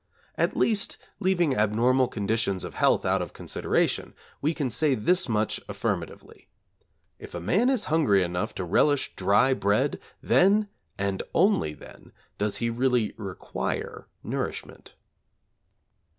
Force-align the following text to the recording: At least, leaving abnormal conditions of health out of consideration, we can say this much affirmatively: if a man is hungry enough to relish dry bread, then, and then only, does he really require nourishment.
At 0.35 0.57
least, 0.57 0.97
leaving 1.19 1.55
abnormal 1.55 2.07
conditions 2.07 2.63
of 2.63 2.73
health 2.73 3.05
out 3.05 3.21
of 3.21 3.33
consideration, 3.33 4.15
we 4.41 4.51
can 4.51 4.71
say 4.71 4.95
this 4.95 5.29
much 5.29 5.59
affirmatively: 5.69 6.47
if 7.19 7.35
a 7.35 7.39
man 7.39 7.69
is 7.69 7.83
hungry 7.83 8.23
enough 8.23 8.55
to 8.55 8.63
relish 8.63 9.15
dry 9.15 9.53
bread, 9.53 9.99
then, 10.19 10.69
and 10.97 11.19
then 11.19 11.27
only, 11.35 11.77
does 12.39 12.57
he 12.57 12.71
really 12.71 13.13
require 13.15 14.07
nourishment. 14.23 14.95